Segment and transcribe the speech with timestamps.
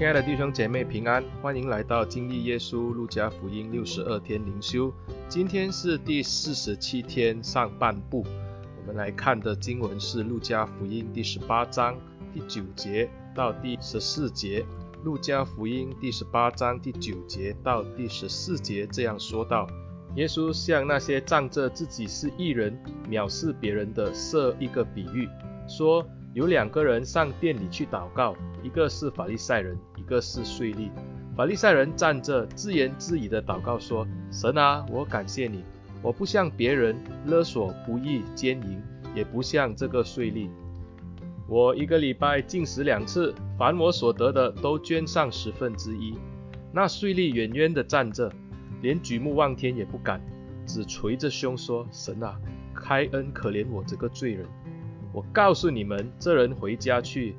[0.00, 4.90] 亲爱的弟兄姐妹平安，欢迎来到经历耶稣路加福音六十二天灵修。
[5.28, 8.24] 今天是第四十七天上半部，
[8.78, 11.94] 我们来看的经文是路加福音第十八章
[12.32, 14.64] 第九节到第十四节。
[15.04, 19.66] 路加福音第十八章第九节到第十四节这样说道：
[20.16, 22.74] 耶稣向那些仗着自己是义人、
[23.10, 25.28] 藐视别人的设一个比喻，
[25.68, 26.02] 说。
[26.32, 30.88] 有两个人上殿里去祷告，一个是法利赛人，一个是税吏。
[31.36, 35.64] 法利赛人站着自言自语的祷告说：“神啊，我感谢你，
[36.02, 36.96] 我不像别人
[37.26, 38.80] 勒索、不义、奸淫，
[39.14, 40.48] 也不像这个税吏。
[41.48, 46.14] 我一个礼拜进食两次，凡我所得的都捐上十分之一。”
[46.72, 48.30] 那税吏远远的站着，
[48.82, 50.20] 连举目望天也不敢，
[50.64, 52.38] 只捶着胸说：“神啊，
[52.72, 54.46] 开恩可怜我这个罪人。”
[55.12, 57.34] 我告诉你们，这人回家去，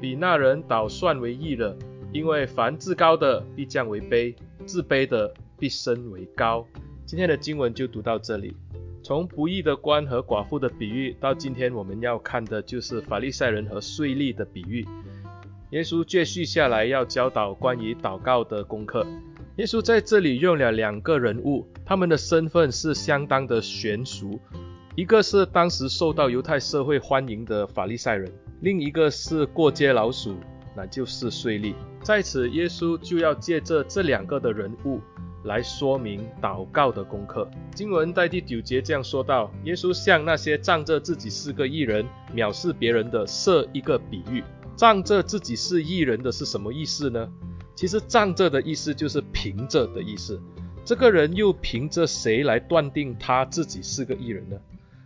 [0.00, 1.76] 比那人倒算为义了。
[2.12, 6.66] 因为凡自高的必降为卑，自卑的必升为高。
[7.04, 8.56] 今天的经文就读到这里。
[9.02, 14.86] 从不义的官和寡妇的比喻，到今天我们要看的就是法利赛人和税吏的比喻。
[15.70, 19.06] 耶稣接续下来要教导关于祷告的功课。
[19.56, 24.38] 耶稣在这里用了两个人物，他们的身份是相当的悬殊。
[24.96, 30.36] 一个是当时受到犹太社会欢迎的法利赛人，另一个是过街老鼠，
[30.74, 31.74] 那就是税吏。
[32.02, 34.98] 在此，耶稣就要借着这两个的人物
[35.44, 37.46] 来说明祷告的功课。
[37.74, 42.02] 经文在第九节这样说道：耶稣向那些仗着自己是个义人、
[42.34, 44.42] 藐视别人的设一个比喻。
[44.76, 47.28] 仗着自己是义人的是什么意思呢？
[47.74, 50.40] 其实仗着的意思就是凭着的意思。
[50.86, 54.56] 这个人又凭着谁来断定他自己是个义人呢？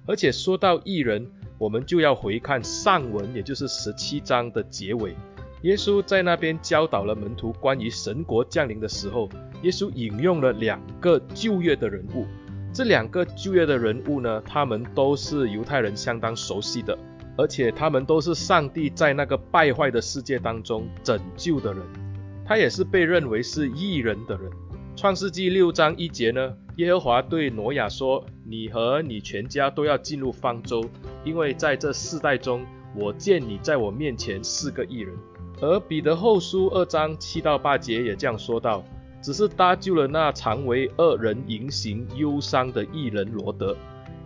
[0.07, 1.27] 而且说到义人，
[1.59, 5.15] 我们就要回看上文，也就是十七章的结尾。
[5.63, 9.29] 耶稣在那边教导了门徒关于神国降临的时候，
[9.63, 12.27] 耶稣引用了两个旧约的人物。
[12.73, 16.97] 这两个旧约的人物呢，他们都是犹太人相当熟悉的，
[17.37, 21.83] 而且他们都是上帝在那个败坏的世界当中拯救的人。
[22.47, 24.51] 他也是被认为是异人的人。
[24.97, 30.85] 创世纪六章一节呢，耶和华对挪亚说：“你和你全家都要进入方舟，
[31.25, 32.67] 因为在这世代中，
[32.97, 35.15] 我见你在我面前是个异人。”
[35.63, 38.85] 而彼得后书二章七到八节也这样说道
[39.23, 43.77] ：“只是搭救了那常为恶人营行忧伤的异人罗德，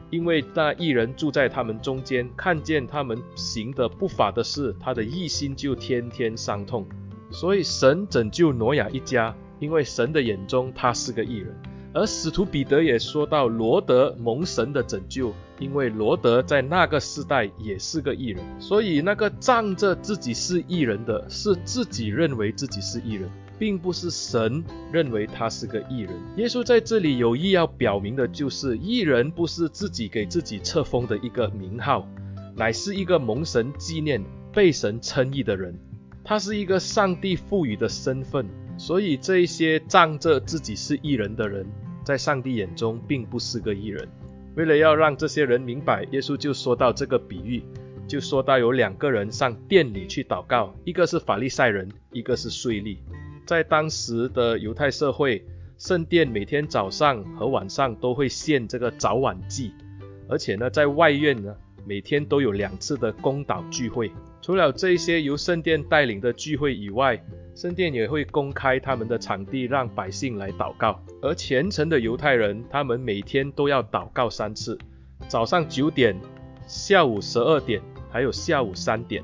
[0.09, 6.87] 因为那异人住在他们中间，看见他们行的不法的事，他的义心就天天伤痛。
[7.31, 11.55] 所以神拯救挪亚一家。”因为神的眼中他是个异人，
[11.95, 26.13] 而使徒彼得也说到罗得蒙神的拯救，因为罗得在那个时代也是个异人，所以那个仗着自己是异人的，是自己认为自己是异人，并不是神认为他是个异人。
[26.37, 32.09] 耶稣在这里有意要表明的就是，异人不是自己给自己册封的一个名号，
[32.57, 34.21] 乃是一个蒙神纪念、
[34.53, 35.79] 被神称义的人，
[36.25, 38.45] 他是一个上帝赋予的身份。
[38.77, 41.65] 所以这一些仗着自己是异人的人，
[42.05, 44.07] 在上帝眼中并不是个艺人。
[44.57, 47.63] 为了要让这些人明白，耶稣就说到这个比喻，
[48.07, 52.99] 就说到有两个人上殿里去祷告，一个是法利赛人，一个是税吏。
[53.47, 55.45] 在当时的犹太社会，
[55.77, 59.73] 圣殿每天早上和晚上都会献这个早晚祭，
[60.29, 61.53] 而且呢，在外院呢，
[61.85, 64.13] 每天都有两次的公祷聚会。
[64.41, 67.21] 除了这些由圣殿带领的聚会以外，
[67.55, 71.01] 圣殿也会公开他们的场地，让百姓来祷告。
[71.23, 74.77] 而虔诚的犹太人，他们每天都要祷告三次：
[75.29, 76.17] 早上九点、
[76.67, 79.23] 下午十二点，还有下午三点。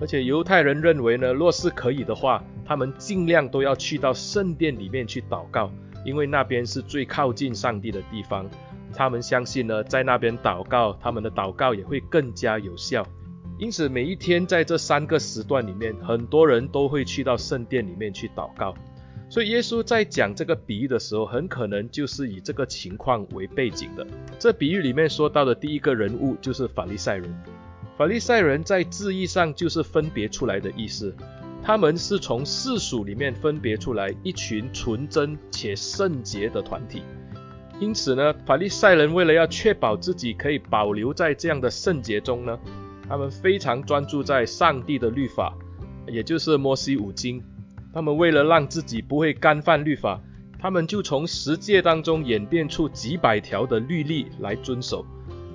[0.00, 5.70] 而且犹太人认为呢，若是可以的话，他们尽量都要去到圣殿里面去祷告，
[6.04, 8.44] 因为那边是最靠近上帝的地方。
[8.92, 13.06] 他们相信呢，在那边祷告，他们的祷告也会更加有效。
[13.62, 18.74] 因此，每一天在这三个时段里面，很多人都会去到圣殿里面去祷告。
[19.30, 24.04] 所以，耶稣在讲这个比喻的时候，很可能就是以这个情况为背景的。
[24.36, 27.32] 这比喻里面说到的第一个人物就是法利赛人。
[27.96, 31.14] 法利赛人在字义上就是分别出来的意思，
[31.62, 37.04] 他们是从世俗里面分别出来一群纯真且圣洁的团体。
[37.78, 42.58] 因此呢，法利赛人为了要确保自己可以保留在这样的圣洁中呢，
[43.08, 45.54] 他们非常专注在上帝的律法，
[46.06, 47.42] 也就是摩西五经。
[47.92, 50.20] 他们为了让自己不会干犯律法，
[50.58, 55.04] 他们就从十诫当中演变出几百条的律例来遵守。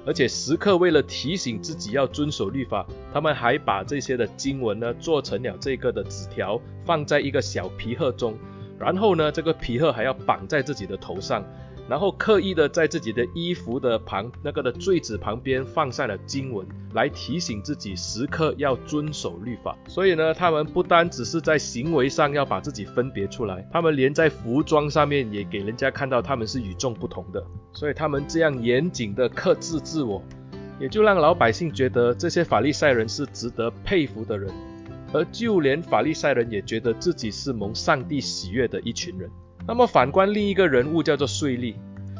[0.05, 8.37] 而且时刻为了提醒自己要遵守律法，他们还把这些的经文呢做成了这个的纸条，放在一个小皮盒中，
[8.79, 11.43] 然后呢，这个皮盒还要绑在自己的头上。
[11.89, 19.77] 然后刻意的在自己的衣服的旁那个的坠子旁边放上了经文，来提醒自己时刻要遵守律法。
[19.87, 27.41] 所以呢，他们不单只是在行为上要把自己分别出来，他们连在服装上面也给人家看到他们是与众不同的。
[27.71, 30.21] 所以他们这样严谨的克制自我，
[30.79, 34.51] 也就让老百姓觉得这些法利赛人是值得佩服的人，
[35.13, 39.29] 而就连法利赛人也觉得自己是蒙上帝喜悦的一群人。
[39.67, 41.75] 那么反观另一个人物叫做税吏，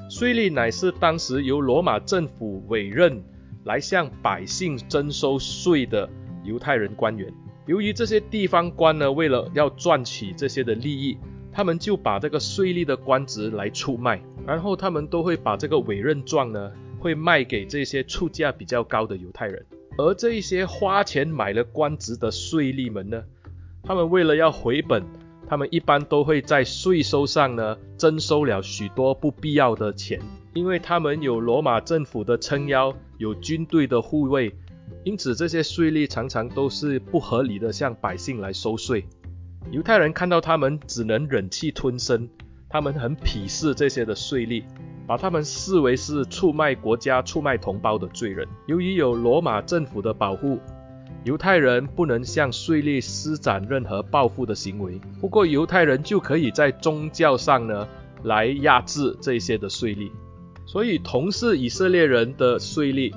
[0.10, 3.24] 税吏乃是当时由罗马政府委任
[3.64, 6.10] 来向百姓征收税的
[6.44, 7.34] 犹太人官员。
[7.66, 11.18] 由于这些地方官呢，为了要赚取这些的利益，
[11.54, 16.70] 他们就把这个税吏的官职来出卖，然后他们都会把这个委任状呢，
[17.00, 19.66] 会卖给这些出价比较高的犹太人。
[19.98, 23.24] 而这一些花钱买了官职的税吏们呢，
[23.84, 25.02] 他们为了要回本。
[25.50, 30.20] 他们一般都会在税收上呢征收了许多不必要的钱，
[30.54, 34.54] 因为他们有罗马政府的撑腰，有军队的护卫，
[35.06, 39.06] 因此这些税吏常常都是不合理的向百姓来收税。
[39.72, 42.28] 犹太人看到他们只能忍气吞声，
[42.70, 44.64] 他们很鄙视这些的税吏，
[45.08, 48.46] 把他们视为是出卖国家、出卖同胞的罪人。
[48.66, 50.60] 由于有罗马政府的保护。
[51.28, 57.86] 犹太人不能向税吏施展任何报复的行为，不过犹太人就可以在宗教上呢
[58.24, 60.10] 来压制这些的税吏。
[60.66, 63.14] 所以同是以色列人的税吏，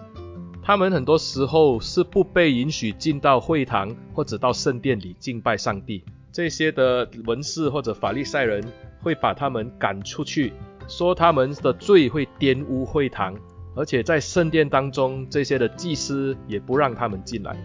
[0.60, 6.02] 他们很多时候是不被允许进到会堂或者到圣殿里敬拜上帝。
[6.32, 8.60] 这些的文士或者法利赛人
[9.00, 10.52] 会把他们赶出去，
[10.88, 13.36] 说他们的罪会玷污会堂，
[13.76, 17.56] 而且在圣殿当中，这些的祭司也不让他们进来。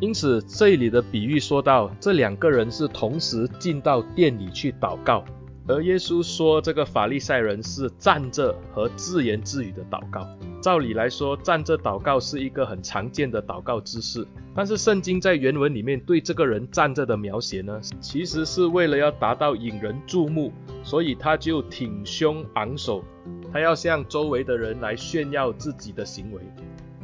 [0.00, 5.24] 因此，这里的比喻说到，这两个人是同时进到店里去祷告，
[5.66, 10.28] 而耶稣说这个法利赛人是站着和自言自语的祷告。
[10.60, 20.52] 照理来说，站着祷告是一个很常见的祷告姿势，但是圣经在原文里面对这个人站着的描写呢，其实是为了要达到引人注目，
[20.82, 23.04] 所以他就挺胸昂首，
[23.52, 26.40] 他要向周围的人来炫耀自己的行为。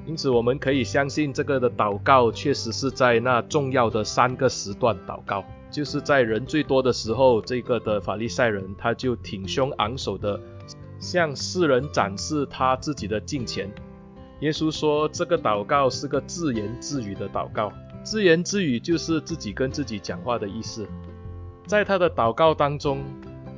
[0.07, 10.41] 因此，我们可以相信这个的祷告确实是在那重要的三个时段祷告，就是在人最多的时候，这个的法利赛人他就挺胸昂首的
[10.99, 13.71] 向世人展示他自己的敬虔。
[14.41, 17.71] 耶稣说，这个祷告是个自言自语的祷告，
[18.03, 20.89] 自言自语就是自己跟自己讲话的意思。
[21.67, 23.05] 在他的祷告当中，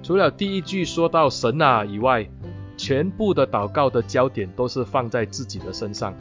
[0.02, 2.28] 除了第一句说到神啊以外，
[2.76, 6.12] 全部的祷告的焦点都是放在自己的身上。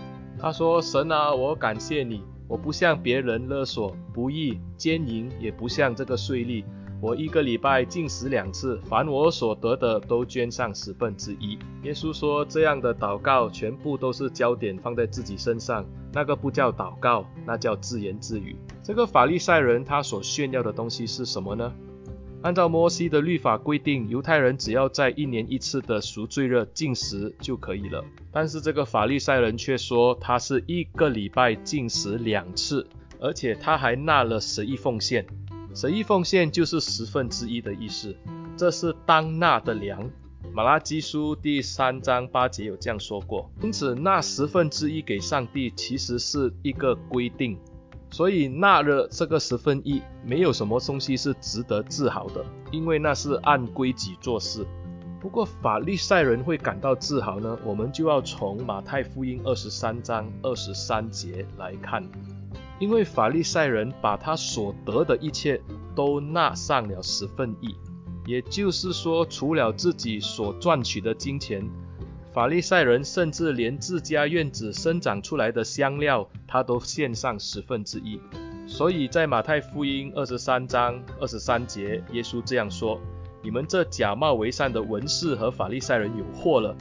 [0.42, 6.64] 他说：“神啊，我感谢你，我不向别人勒索、不义、奸淫，也不像这个税吏。
[7.00, 21.72] 我一个礼拜进食两次，凡我所得的都捐上十分之一。”耶稣说：“这样的祷告全部都是焦点放在自己身上，那个不叫祷告，那叫自言自语。”这个法利赛人他所炫耀的东西是什么呢？
[22.44, 28.04] 按照摩西的律法规定，犹太人只要在一年一次的赎罪日禁食就可以了。
[28.32, 32.88] 但是这个法利赛人却说，他是一个礼拜禁食两次，
[33.20, 35.24] 而且他还纳了十一奉献。
[35.76, 38.16] 十一奉献就是十分之一的意思，
[38.58, 40.10] 这是当纳的粮。
[40.54, 43.50] 马拉基书第三章八节有这样说过。
[43.62, 47.58] 因此，纳十分之一给上帝其实是一个规定。
[48.12, 54.68] 所以纳了这个十分一，没有什么东西是值得自豪的，因为那是按规矩做事。
[55.20, 57.58] 不过法利赛人会感到自豪呢？
[57.64, 62.04] 我们就要从马太福音二十三章二十三节来看，
[62.80, 65.62] 因为法利赛人把他所得的一切
[65.96, 67.76] 都纳上了十分一，
[68.26, 71.64] 也就是说，除了自己所赚取的金钱。
[72.34, 78.18] 法利赛人甚至连自家院子生长出来的香料，他都献上十分之一。
[78.66, 82.98] 所以在马太福音二十三章二十三节，耶稣这样说
[83.44, 86.74] ：“你们这假冒为善的文士和法利赛人有祸了，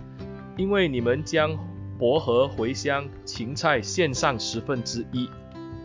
[0.57, 1.59] 因为你们将
[1.99, 5.29] 薄荷、茴香、芹菜献上十分之一。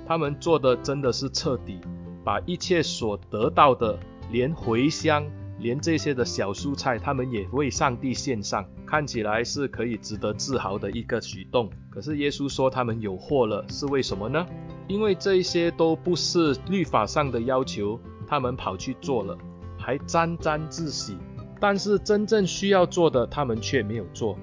[0.07, 1.79] 他们做的真的是彻底，
[2.23, 3.97] 把一切所得到的，
[4.29, 5.25] 连茴香。”
[5.59, 11.69] 连这些的小蔬菜，他们也为上帝献上，看起来是可以值得自豪的一个举动。
[11.89, 14.45] 可是耶稣说他们有祸了，是为什么呢？
[14.87, 19.37] 因为这些都不是律法上的要求，他们跑去做了，
[19.77, 21.17] 还沾沾自喜。
[21.59, 24.37] 但是真正需要做的，他们却没有做。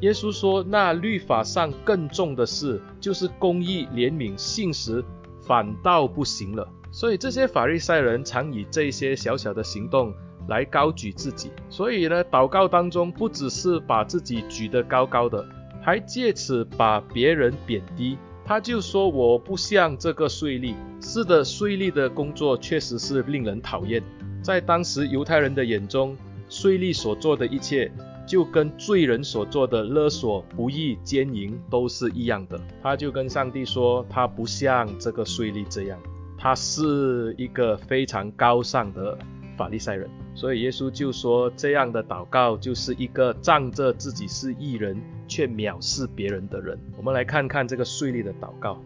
[0.00, 5.04] 耶稣说，那律法上更重的事，就是公义、怜悯、信实，
[5.42, 6.66] 反倒不行了。
[6.92, 10.14] 所以这些法利赛人常以这些小小的行动
[10.48, 11.50] 来高举自己。
[11.68, 15.44] 所以呢，祷告当中不只是把自己举得高高的，
[15.82, 18.16] 还借此把别人贬低。
[18.46, 24.02] 他就说：“我不像这个税吏。”是的，税吏的工作确实是令人讨厌。
[24.42, 26.14] 在当时犹太人的眼中，
[26.50, 27.90] 税吏所做的一切，
[28.26, 32.60] 就跟罪人所做的勒索、不义、奸淫都是一样的。
[32.82, 35.98] 他就跟上帝说：“他不像这个税吏这样。”
[36.36, 39.16] 他是一个非常高尚的
[39.56, 46.78] 法利赛人，所以耶稣就说，这样的祷告就是一个仗着自己是义人却藐视别人的人。
[46.96, 48.82] 我们来看看这个税吏的祷告，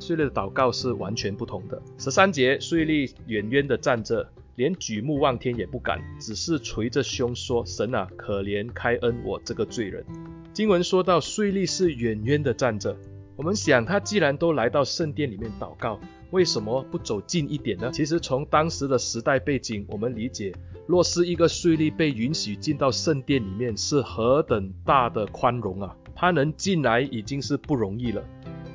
[0.00, 1.80] 税吏的祷告是完全不同的。
[1.98, 4.26] 十三节，税吏远远地站着，
[4.56, 10.02] 连举目望天也不敢，只是捶着胸说：“神啊，可怜开恩我这个罪人。”
[10.54, 12.96] 经文说到税吏是远远地站着，
[13.36, 16.00] 我们想他既然都来到圣殿里面祷告。
[16.30, 17.90] 为什么不走近一点呢？
[17.92, 20.52] 其实从当时的时代背景，我们理解，
[20.86, 25.96] 若是一个税吏被允许进到圣殿里面，是何等大的宽容啊！
[26.14, 28.22] 他能进来已经是不容易了。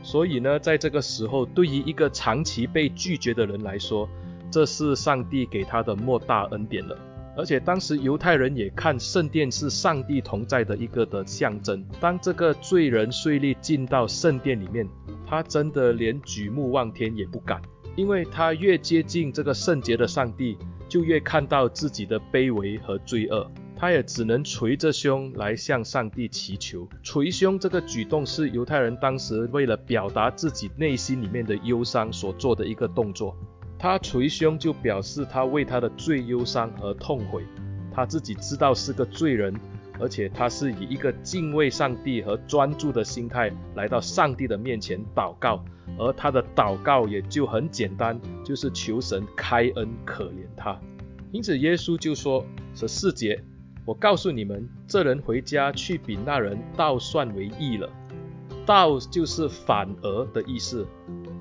[0.01, 4.10] 所以呢，在这个时候，对于一个长期被拒绝的人来说，
[4.50, 6.98] 这是上帝给他的莫大恩典了。
[7.36, 11.84] 而且当时犹太人也看圣殿是上帝同在的一个的象征。
[12.00, 14.88] 当这个罪人税利进到圣殿里面，
[15.25, 17.62] 他真的连举目望天也不敢，
[17.96, 23.50] 因为他越接近这个圣洁的上帝，就越看到自己的卑微和罪恶。
[23.75, 26.88] 他也只能捶着胸来向上帝祈求。
[27.04, 33.36] 捶胸这个举动是犹太人当时为了表达自己内心里面的忧伤所做的一个动作。
[33.84, 37.44] 他捶胸就表示他为他的罪忧伤和痛悔，
[37.94, 39.54] 他自己知道是个罪人，
[40.00, 45.62] 而且他是以一个敬畏上帝和专注的心态来到上帝的面前祷告，
[46.00, 50.80] 而他的祷告也就很简单，就是求神开恩可怜他。
[51.34, 53.44] 因此耶稣就说十四节，
[53.84, 57.90] 我告诉你们，这人回家去比那人倒算为义了。
[58.66, 60.88] 倒就是反而的意思。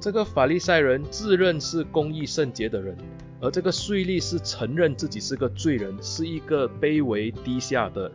[0.03, 2.97] 这个法利赛人自认是公义圣洁的人，
[3.41, 8.11] 而这个税吏是承认自己是个罪人，是一个卑微低下的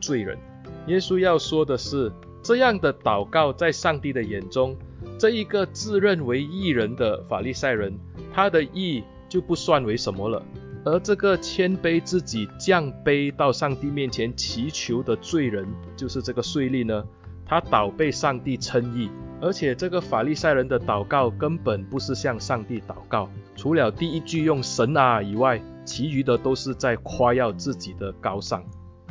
[0.00, 0.38] 罪人。
[0.86, 2.10] 耶稣要说的是，
[2.42, 4.74] 这样的祷告在上帝的眼中，
[5.18, 7.92] 这一个自认为义人的法利赛人，
[8.32, 10.42] 他的义就不算为什么了。
[10.86, 17.04] 而这个谦卑自己、降卑到上帝面前祈求的罪人，就是这个税吏呢，
[17.44, 19.10] 他倒被上帝称义。
[19.46, 28.60] 而且这个法利赛人的祷告根本不是向上帝祷告，除了第一句用神啊以外，其余的都是在夸耀自己的高尚。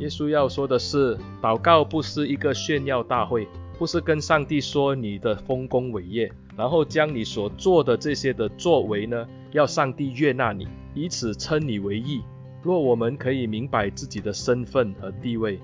[0.00, 12.20] 耶稣要说的是，祷告不是一个炫耀大会，不是跟上帝说你的丰功伟业，然后将你所做的这些的作为呢，要上帝悦纳你，以此称你为义。
[12.62, 15.58] 若我们可以明白自己的身份和地位，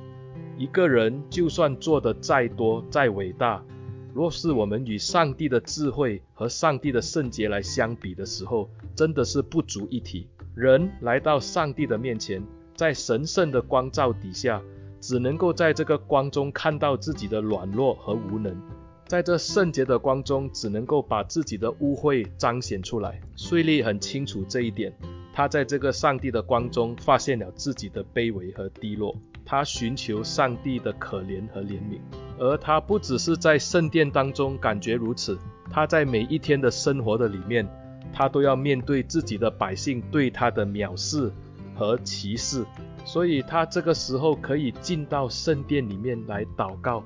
[0.57, 3.63] 一个人就算做得再多再伟大，
[4.15, 10.29] 若是我们与上帝的智慧和上帝的圣洁来相比的时候，真的是不足一提。
[10.55, 12.43] 人来到上帝的面前，
[12.77, 14.61] 在神圣的光照底下，
[15.01, 18.55] 只能够在这个光中看到自己的软弱和无能，
[19.07, 23.19] 在这圣洁的光中，只能够把自己的污秽彰显出来。
[23.35, 24.93] 税利很清楚这一点，
[25.33, 31.99] 他在这个上帝的光中发现了自己的卑微和低落，他寻求上帝的可怜和怜悯。
[32.39, 35.39] 而他不只是在圣殿当中感觉如此，
[35.71, 37.69] 他在每一天的生活的里面，
[38.13, 41.33] 他都要面对自己的百姓对他的藐视
[41.75, 42.65] 和歧视，
[43.05, 47.03] 所以他这个时候可以进到圣殿里面来祷告，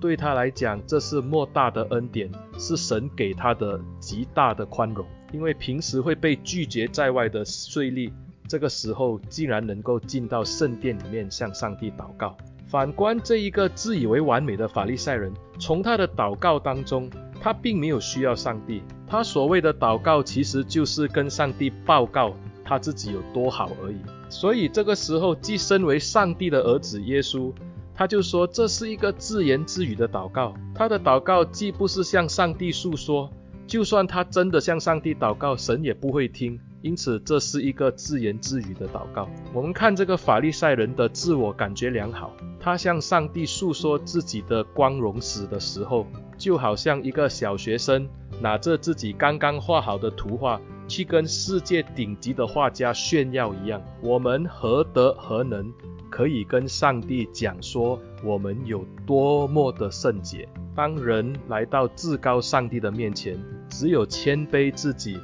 [0.00, 8.12] 对他来讲，这是莫大的恩典，是神给他的极大的宽容，因为平时会被拒绝在外的税吏，
[8.46, 12.36] 这个时候竟然能够进到圣殿里面向上帝祷告。
[12.68, 17.08] 反观这一个自以为完美的法利赛人，从他的祷告当中，
[17.40, 18.82] 他并没有需要上帝。
[19.06, 23.96] 他所谓的祷告，其实就是跟上帝报告他自己有多好而已。
[24.28, 27.50] 所以这个时候，既身为上帝的儿子耶稣，
[27.94, 30.52] 他就说这是一个自言自语的祷告。
[30.74, 33.30] 他的祷告既不是向上帝诉说，
[33.66, 36.60] 就算他真的向上帝祷告，神也不会听。
[36.80, 39.28] 因此，这是一个自言自语的祷告。
[39.52, 46.06] 我们看这个法利赛人的自我感觉良好，他向上帝诉说自己的光荣史的时候，
[46.36, 48.08] 就好像一个小学生
[48.40, 53.82] 拿着自己刚刚画好的图画，去跟世界顶级的画家炫耀一样。
[54.00, 55.72] 我们何德何能，
[56.08, 60.48] 可以跟上帝讲说我们有多么的圣洁。
[60.76, 63.36] 当人来到至高上帝的面前，
[63.68, 65.18] 只有谦卑自己，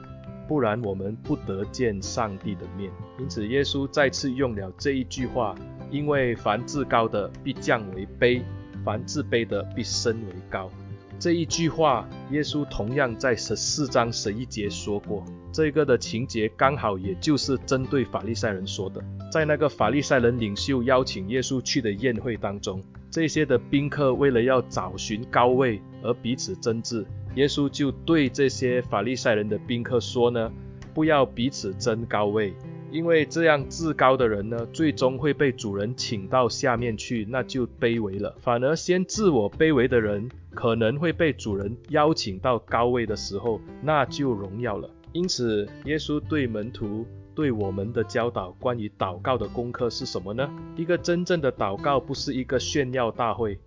[0.46, 2.90] 不然我们不得见上帝的面。
[3.18, 5.54] 因此，耶稣再次用了这一句话：
[5.90, 8.42] 因为凡至高的必降为卑，
[8.84, 10.70] 凡自卑的必升为高。
[11.18, 15.24] 这一句话，耶稣同样在十四章十一节说过。
[15.52, 19.00] 这个的情节刚好也就是针对法利赛人说的。
[19.30, 30.52] 在那个法利赛人领袖邀请耶稣去的宴会当中，这些的宾客为了要找寻高位而彼此争执，耶稣就对这些法利赛人的宾客说呢：
[30.92, 32.54] 不要彼此争高位。
[32.90, 38.32] 因为这样至高的人呢，最终会被主人请到下面去，那就卑微了。
[38.40, 44.88] 反而先自我卑微的人，可能会被主人邀请到高位的时候，那就荣耀了。
[45.10, 50.48] 因此，耶稣对门徒对我们的教导，关于祷告的功课是什么呢？
[50.76, 53.58] 一个真正的祷告不是一个炫耀大会，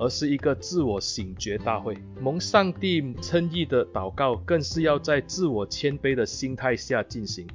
[0.00, 1.96] 而是一个自我醒觉大会。
[2.20, 7.46] 蒙上帝称义的祷告，更是要在自我谦卑的心态下进行。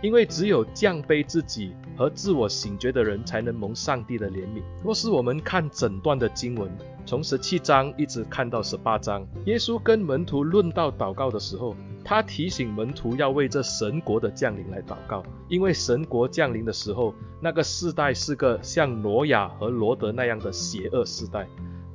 [0.00, 4.62] 因为只有降卑自己和自我醒觉的人，才能蒙上帝的怜悯。
[4.84, 6.70] 若是我们看整段的经文，
[7.04, 11.74] 从十七章一直看到十八章，耶稣跟门徒论到祷告的时候，
[12.04, 15.24] 他提醒门徒要为这神国的降临来祷告。
[15.48, 21.48] 因为神国降临的时候，那个世代是个像挪亚和罗得那样的邪恶世代。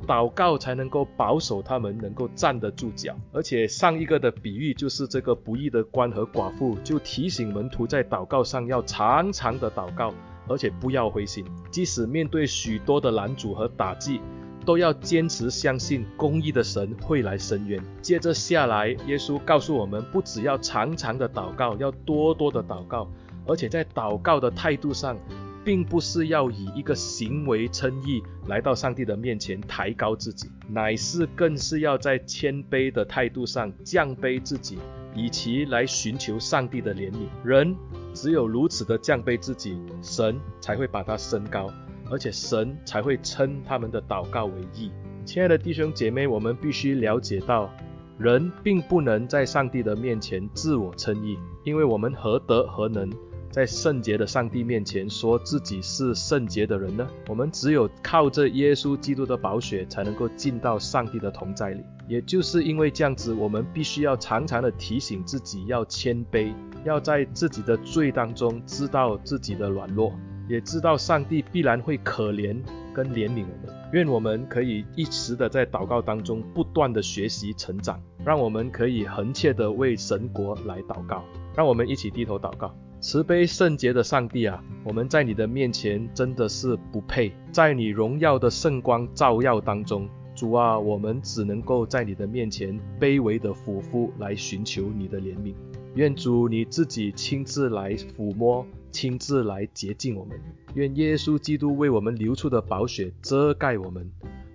[0.07, 10.13] 祷告才能够保守他们能够站得住脚，而且上一个的比喻就是这个不义的官和寡妇，就提醒门徒在祷告上要常常的祷告，
[10.47, 14.19] 而且不要灰心，即使面对许多的拦阻和打击，
[14.65, 17.81] 都要坚持相信公义的神会来伸冤。
[18.01, 23.07] 接着下来，耶稣告诉我们，不只要常常的祷告，要多多的祷告，
[23.47, 25.17] 而且在祷告的态度上。
[25.63, 34.77] 并不是要以一个行为称义来到上帝的面前抬高自己，乃是更是要在谦卑的态度上降卑自己，
[35.15, 37.27] 以其来寻求上帝的怜悯。
[37.43, 37.75] 人
[38.13, 41.71] 只有如此的降卑自己，神才会把他升高，
[42.09, 44.91] 而且神才会称他们的祷告为义。
[45.25, 47.69] 亲爱的弟兄姐妹，我们必须了解到，
[48.17, 53.09] 人并不能在上帝的面前自我称义，因为我们何德何能？
[53.53, 57.07] 在圣洁的上帝面前说自己是圣洁的人呢？
[57.29, 61.83] 我们只有靠着耶稣基督的宝血，才能够进到上帝的同在里。
[62.07, 66.51] 也就是因为这样子，我们必须要常常的提醒自己要谦卑，
[66.83, 70.11] 要在自己的罪当中知道自己的软弱，
[70.49, 72.59] 也知道上帝必然会可怜
[72.91, 73.75] 跟怜悯我们。
[73.91, 81.23] 愿我们可以一直的在祷告当中不断的学习成长，让我们可以恒切的为神国来祷告。
[81.55, 82.75] 让我们一起低头祷告。
[83.03, 95.53] 慈悲圣洁的上帝啊，我们在你的面前真的是不配，在你荣耀的圣光照耀当中，主啊，我们只能够在你的面前卑微的俯伏来寻求你的怜悯。
[95.95, 100.39] 愿主你自己亲自来抚摸，亲自来洁净我们。
[100.75, 104.09] 愿耶稣基督为我们流出的宝血遮盖我们。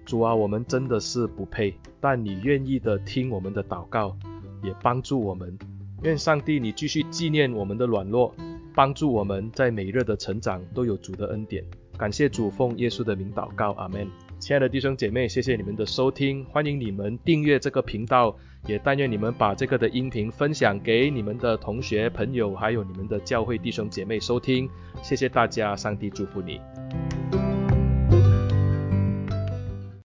[0.06, 4.16] 主啊，我们真的是不配，但你愿意的听我们的祷告，
[4.64, 5.58] 也帮助我们。
[6.02, 8.32] 愿上帝你继续纪念我们的软弱，
[8.74, 11.64] 帮助我们在每日的成长都有主的恩典。
[11.98, 14.06] 感谢主，奉耶稣的名祷告，阿门。
[14.38, 18.36] 亲爱的弟兄姐妹，谢谢你们的收听，欢迎你们订阅这个频道，
[18.68, 24.70] 也但愿你们把这个的音频分享给你们的同学、朋友，还有你们的教会弟兄姐妹收听。
[25.02, 26.60] 谢谢大家，上帝祝福你。